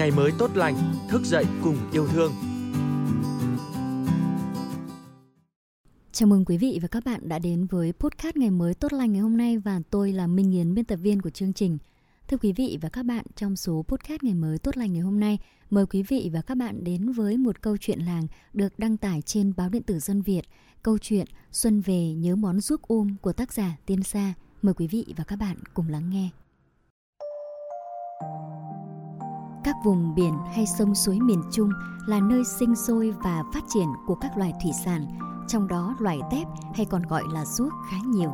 [0.00, 0.76] ngày mới tốt lành,
[1.08, 2.32] thức dậy cùng yêu thương.
[6.12, 9.12] Chào mừng quý vị và các bạn đã đến với podcast ngày mới tốt lành
[9.12, 11.78] ngày hôm nay và tôi là Minh Yến, biên tập viên của chương trình.
[12.28, 15.20] Thưa quý vị và các bạn, trong số podcast ngày mới tốt lành ngày hôm
[15.20, 15.38] nay,
[15.70, 19.22] mời quý vị và các bạn đến với một câu chuyện làng được đăng tải
[19.22, 20.42] trên báo điện tử Dân Việt,
[20.82, 24.34] câu chuyện Xuân về nhớ món ruốc ôm của tác giả Tiên Sa.
[24.62, 26.28] Mời quý vị và các bạn cùng lắng nghe.
[29.70, 31.70] Các vùng biển hay sông suối miền Trung
[32.06, 35.06] là nơi sinh sôi và phát triển của các loài thủy sản,
[35.48, 38.30] trong đó loài tép hay còn gọi là ruốc khá nhiều.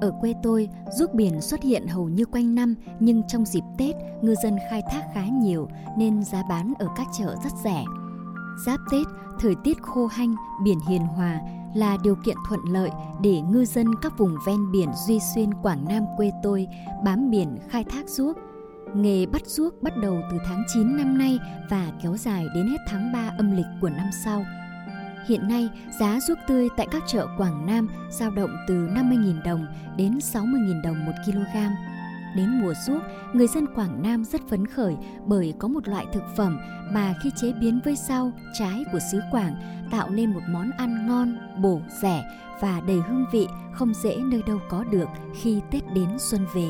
[0.00, 0.68] Ở quê tôi,
[0.98, 4.82] ruốc biển xuất hiện hầu như quanh năm, nhưng trong dịp Tết, ngư dân khai
[4.90, 5.68] thác khá nhiều
[5.98, 7.84] nên giá bán ở các chợ rất rẻ.
[8.66, 9.06] Giáp Tết,
[9.40, 11.40] thời tiết khô hanh, biển hiền hòa
[11.74, 12.90] là điều kiện thuận lợi
[13.22, 16.68] để ngư dân các vùng ven biển Duy Xuyên Quảng Nam quê tôi
[17.04, 18.36] bám biển khai thác ruốc.
[18.94, 21.38] Nghề bắt ruốc bắt đầu từ tháng 9 năm nay
[21.70, 24.44] và kéo dài đến hết tháng 3 âm lịch của năm sau.
[25.28, 25.68] Hiện nay,
[26.00, 30.82] giá ruốc tươi tại các chợ Quảng Nam dao động từ 50.000 đồng đến 60.000
[30.82, 31.56] đồng một kg.
[32.36, 33.02] Đến mùa ruốc,
[33.32, 34.96] người dân Quảng Nam rất phấn khởi
[35.26, 36.58] bởi có một loại thực phẩm
[36.92, 39.54] mà khi chế biến với rau, trái của xứ Quảng
[39.90, 42.24] tạo nên một món ăn ngon, bổ, rẻ
[42.60, 45.08] và đầy hương vị không dễ nơi đâu có được
[45.40, 46.68] khi Tết đến xuân về.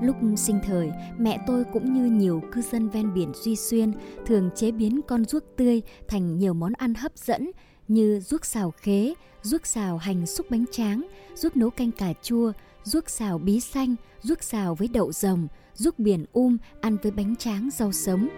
[0.00, 3.92] Lúc sinh thời, mẹ tôi cũng như nhiều cư dân ven biển Duy Xuyên
[4.26, 7.50] thường chế biến con ruốc tươi thành nhiều món ăn hấp dẫn
[7.88, 12.52] như ruốc xào khế, ruốc xào hành xúc bánh tráng, ruốc nấu canh cà chua,
[12.84, 17.36] ruốc xào bí xanh, ruốc xào với đậu rồng, ruốc biển um ăn với bánh
[17.36, 18.28] tráng rau sống.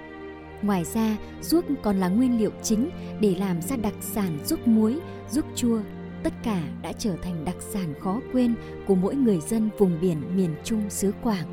[0.62, 2.90] Ngoài ra, ruốc còn là nguyên liệu chính
[3.20, 5.80] để làm ra đặc sản ruốc muối, ruốc chua.
[6.26, 8.54] Tất cả đã trở thành đặc sản khó quên
[8.86, 11.46] của mỗi người dân vùng biển miền Trung xứ Quảng.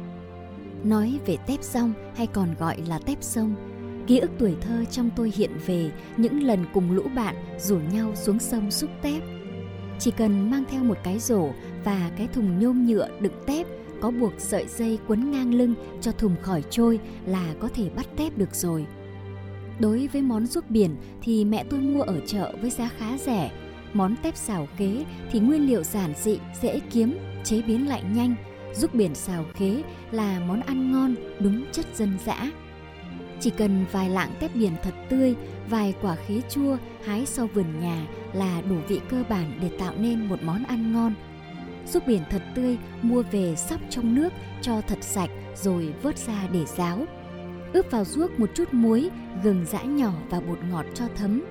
[0.84, 3.56] Nói về tép rong hay còn gọi là tép sông,
[4.08, 8.16] ký ức tuổi thơ trong tôi hiện về những lần cùng lũ bạn rủ nhau
[8.16, 9.24] xuống sông xúc tép.
[10.00, 11.50] Chỉ cần mang theo một cái rổ
[11.84, 13.68] và cái thùng nhôm nhựa đựng tép
[14.02, 18.06] có buộc sợi dây quấn ngang lưng cho thùng khỏi trôi là có thể bắt
[18.18, 18.86] tép được rồi.
[19.80, 23.52] Đối với món ruốc biển thì mẹ tôi mua ở chợ với giá khá rẻ.
[23.94, 28.36] Món tép xào khế thì nguyên liệu giản dị, dễ kiếm, chế biến lại nhanh.
[28.76, 32.52] giúp biển xào khế là món ăn ngon, đúng chất dân dã.
[33.40, 35.36] Chỉ cần vài lạng tép biển thật tươi,
[35.70, 39.94] vài quả khế chua hái sau vườn nhà là đủ vị cơ bản để tạo
[39.98, 41.14] nên một món ăn ngon.
[41.88, 46.48] Ruốc biển thật tươi mua về sóc trong nước cho thật sạch rồi vớt ra
[46.53, 47.06] để ráo
[47.74, 49.09] ướp vào ruốc một chút muối,
[49.44, 51.42] gừng giã nhỏ và bột ngọt cho thấm.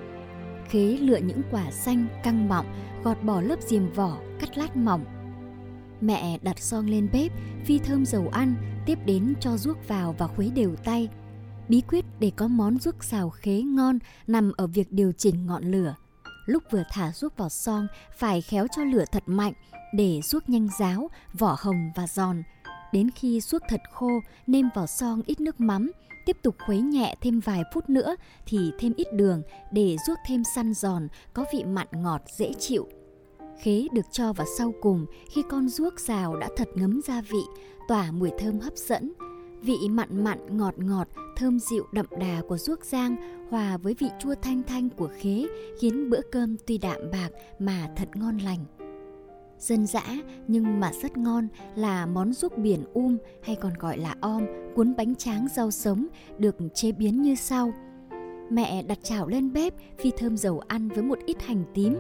[0.73, 2.67] Khế lựa những quả xanh căng mọng,
[3.05, 5.05] gọt bỏ lớp diềm vỏ, cắt lát mỏng.
[6.01, 7.33] Mẹ đặt son lên bếp,
[7.65, 8.55] phi thơm dầu ăn,
[8.87, 11.09] tiếp đến cho ruốc vào và khuấy đều tay.
[11.69, 15.65] Bí quyết để có món ruốc xào khế ngon nằm ở việc điều chỉnh ngọn
[15.65, 15.95] lửa.
[16.47, 19.53] Lúc vừa thả ruốc vào son, phải khéo cho lửa thật mạnh
[19.95, 22.43] để ruốc nhanh ráo, vỏ hồng và giòn.
[22.93, 25.91] Đến khi ruốc thật khô, nêm vào son ít nước mắm,
[26.25, 28.17] Tiếp tục khuấy nhẹ thêm vài phút nữa
[28.47, 29.43] thì thêm ít đường
[29.73, 32.89] để ruốc thêm săn giòn, có vị mặn ngọt dễ chịu.
[33.63, 37.43] Khế được cho vào sau cùng khi con ruốc xào đã thật ngấm gia vị,
[37.89, 39.13] tỏa mùi thơm hấp dẫn.
[39.63, 43.17] Vị mặn mặn ngọt ngọt, thơm dịu đậm đà của ruốc giang
[43.51, 45.47] hòa với vị chua thanh thanh của khế
[45.81, 48.65] khiến bữa cơm tuy đạm bạc mà thật ngon lành
[49.63, 50.03] dân dã
[50.49, 54.97] nhưng mà rất ngon là món ruốc biển um hay còn gọi là om, cuốn
[54.97, 56.07] bánh tráng rau sống
[56.39, 57.73] được chế biến như sau.
[58.51, 61.97] Mẹ đặt chảo lên bếp, phi thơm dầu ăn với một ít hành tím,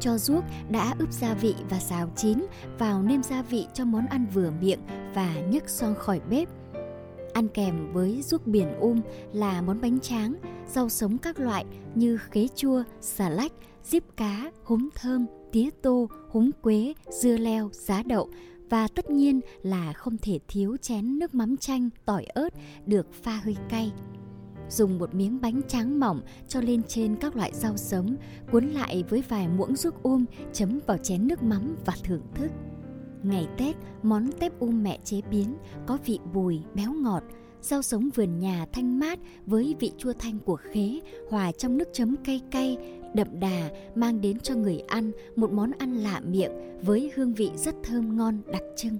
[0.00, 2.38] cho ruốc đã ướp gia vị và xào chín
[2.78, 4.80] vào nêm gia vị cho món ăn vừa miệng
[5.14, 6.48] và nhấc son khỏi bếp.
[7.32, 9.00] Ăn kèm với ruốc biển um
[9.32, 10.34] là món bánh tráng,
[10.68, 13.52] rau sống các loại như khế chua, xà lách,
[13.86, 18.30] diếp cá, húng thơm, tía tô, húng quế, dưa leo, giá đậu
[18.70, 22.48] và tất nhiên là không thể thiếu chén nước mắm chanh, tỏi ớt
[22.86, 23.92] được pha hơi cay.
[24.70, 28.16] Dùng một miếng bánh tráng mỏng cho lên trên các loại rau sống,
[28.52, 32.50] cuốn lại với vài muỗng ruốc um chấm vào chén nước mắm và thưởng thức.
[33.22, 35.56] Ngày Tết, món tép um mẹ chế biến
[35.86, 37.22] có vị bùi, béo ngọt,
[37.66, 41.88] rau sống vườn nhà thanh mát với vị chua thanh của khế hòa trong nước
[41.92, 42.76] chấm cay cay
[43.14, 46.52] đậm đà mang đến cho người ăn một món ăn lạ miệng
[46.82, 48.98] với hương vị rất thơm ngon đặc trưng.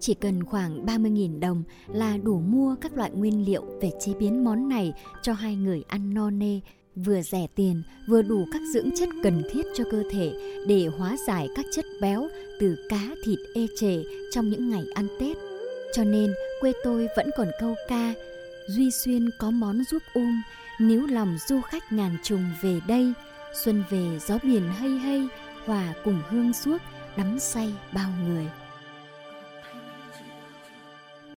[0.00, 4.44] Chỉ cần khoảng 30.000 đồng là đủ mua các loại nguyên liệu về chế biến
[4.44, 4.92] món này
[5.22, 6.60] cho hai người ăn no nê,
[6.96, 10.32] vừa rẻ tiền vừa đủ các dưỡng chất cần thiết cho cơ thể
[10.68, 12.28] để hóa giải các chất béo
[12.60, 14.02] từ cá thịt ê chề
[14.32, 15.57] trong những ngày ăn Tết.
[15.92, 18.14] Cho nên quê tôi vẫn còn câu ca
[18.66, 20.42] Duy Xuyên có món ruốc um,
[20.78, 23.12] nếu lòng du khách ngàn trùng về đây,
[23.54, 25.28] xuân về gió biển hay hay,
[25.66, 26.78] hòa cùng hương suốt,
[27.16, 28.46] đắm say bao người.